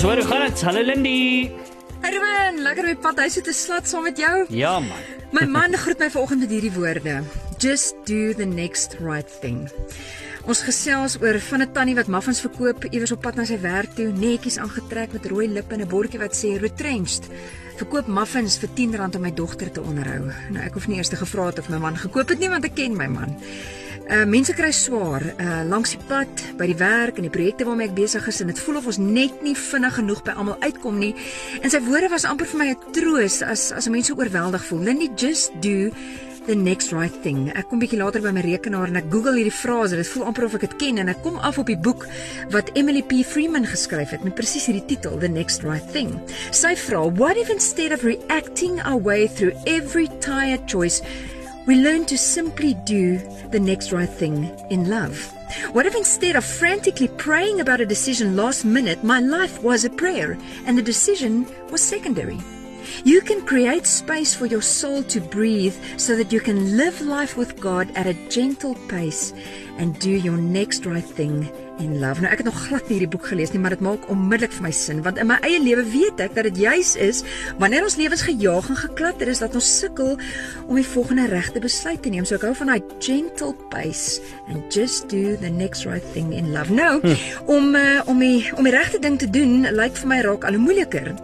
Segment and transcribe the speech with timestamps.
[0.00, 0.60] Ons hoor hoe gaan dit?
[0.64, 1.50] Hallo Lindy.
[2.00, 4.46] Herman, lekker op pad huis toe te slat saam met jou.
[4.48, 5.02] Ja man.
[5.36, 7.18] My man groet my vanoggend met hierdie woorde:
[7.60, 9.66] Just do the next right thing.
[10.48, 13.92] Ons gesels oor van 'n tannie wat muffins verkoop iewers op pad na sy werk
[13.94, 17.28] toe, netjies aangetrek met rooi lippe en 'n bordjie wat sê retrenched.
[17.76, 20.32] Verkoop muffins vir R10 om my dogter te onderhou.
[20.50, 22.64] Nou ek hoef nie eers te gevra het of my man gekoop het nie want
[22.64, 23.36] ek ken my man.
[24.10, 27.86] Uh mense kry swaar uh langs die pad, by die werk en die projekte waarmee
[27.92, 30.98] ek besig is en dit voel of ons net nie vinnig genoeg by almal uitkom
[30.98, 31.12] nie.
[31.62, 34.82] En sy woorde was amper vir my 'n troos as as mense oorweldig voel.
[34.90, 35.92] Lindy just do
[36.46, 37.52] the next right thing.
[37.54, 39.94] Ek kom bietjie later by my rekenaar en ek Google hierdie frase.
[39.94, 42.08] Dit voel amper of ek dit ken en ek kom af op die boek
[42.50, 43.22] wat Emily P.
[43.22, 46.18] Freeman geskryf het met presies hierdie titel, The Next Right Thing.
[46.50, 51.02] Sy vra, "What if instead of reacting our way through every tired choice,
[51.66, 53.18] we learn to simply do
[53.50, 55.32] the next right thing in love?"
[55.72, 59.90] What if instead of frantically praying about a decision last minute, my life was a
[59.90, 62.38] prayer and the decision was secondary?
[63.04, 67.36] You can create space for your soul to breathe so that you can live life
[67.36, 69.32] with God at a gentle pace
[69.78, 72.20] and do your next right thing in love.
[72.20, 74.66] Nou ek het nog glad nie hierdie boek gelees nie, maar dit maak onmiddellik vir
[74.66, 77.22] my sin want in my eie lewe weet ek dat dit juis is
[77.62, 80.16] wanneer ons lewens gejaag en geklatter is dat ons sukkel
[80.66, 82.26] om die volgende regte besluit te neem.
[82.28, 84.20] So ek hou van daai gentle pace
[84.52, 86.72] and just do the next right thing in love.
[86.72, 87.16] Nou, hm.
[87.50, 90.58] om uh, om die om die regte ding te doen lyk vir my raak al
[90.58, 91.14] hoe moeiliker.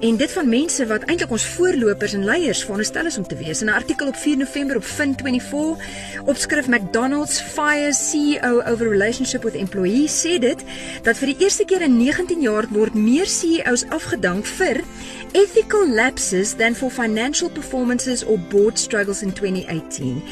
[0.00, 3.60] En dit van mense wat eintlik ons voorlopers en leiers veronderstel is om te wees.
[3.60, 5.76] In 'n artikel op 4 November op Fin24
[6.24, 10.64] opskrif McDonald's fires CEO over relationship with employee sê dit
[11.02, 14.80] dat vir die eerste keer in 19 jaar word meer CEO's afgedank vir
[15.32, 20.22] ethical lapses than for financial performances or board struggles in 2018.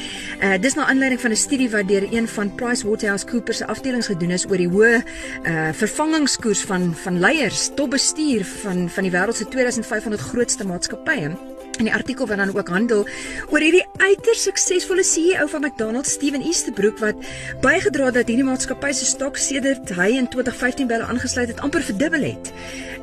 [0.41, 4.31] Uh dis na aanleiding van 'n studie wat deur een van PricewaterhouseCoopers se afdelings gedoen
[4.31, 5.03] is oor die hoë
[5.43, 11.58] uh vervangingskoers van van leiers tot bestuur van van die wêreld se 2500 grootste maatskappye.
[11.79, 13.05] In die artikel wat dan ook handel
[13.47, 17.15] oor hierdie uiters suksesvolle CEO van McDonald's, Steven Easterbrook wat
[17.63, 21.61] bygedra het dat hierdie maatskappy se stok sedert hy in 2015 by hulle aangesluit het
[21.63, 22.51] amper verdubbel het.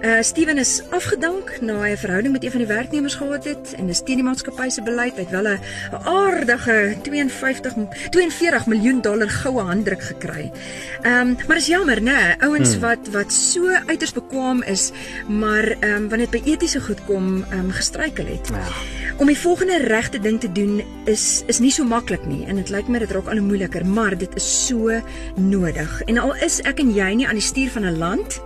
[0.05, 3.73] Uh Steven is afgedank na hy 'n verhouding met een van die werknemers gehad het
[3.79, 5.61] en dis teen die maatskappy se beleid het wel 'n
[6.05, 7.73] aardige 52
[8.11, 10.53] 42 miljoen dollar goue handdruk gekry.
[11.03, 12.81] Ehm um, maar is jammer, né, ouens hmm.
[12.81, 14.91] wat wat so uiters bekwam is,
[15.29, 18.49] maar ehm um, wanneer dit by etiese goed kom, ehm um, gestruikel het.
[18.49, 18.66] Ja.
[19.17, 22.69] Om die volgende regte ding te doen is is nie so maklik nie en dit
[22.69, 24.93] lyk my dit raak al hoe moeiliker, maar dit is so
[25.41, 25.95] nodig.
[26.11, 28.41] En al is ek en jy nie aan die stuur van 'n land,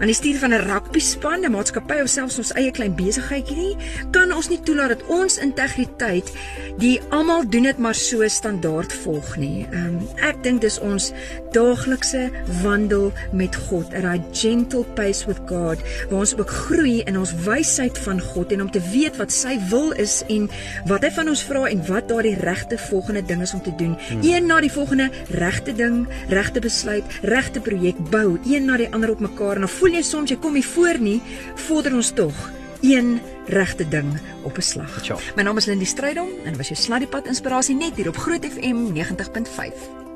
[0.00, 3.56] aan die stuur van 'n rugby span, 'n maatskappy of selfs ons eie klein besigheidjie
[3.56, 3.76] nie,
[4.10, 6.32] kan ons nie toelaat dat ons integriteit
[6.78, 9.66] die almal doen dit maar so standaard volg nie.
[9.72, 11.12] Um, ek dink dis ons
[11.52, 12.30] daaglikse
[12.62, 15.78] wandel met God, 'n right gentle pace with God,
[16.10, 19.57] waar ons ook groei in ons wysheid van God en om te weet wat sy
[19.68, 20.48] wil is en
[20.86, 23.96] wat hy van ons vra en wat daardie regte volgende ding is om te doen.
[24.08, 24.22] Hmm.
[24.22, 29.10] Een na die volgende regte ding, regte besluit, regte projek bou, een na die ander
[29.10, 31.20] op mekaar en dan voel jy soms jy kom nie voor nie,
[31.68, 32.34] vorder ons tog
[32.80, 35.02] een regte ding op 'n slag.
[35.36, 38.92] My naam is Lindi Strydom en was jou sladdiepad inspirasie net hier op Groot FM
[38.92, 40.07] 90.5.